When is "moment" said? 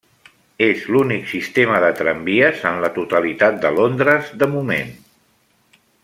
4.59-4.91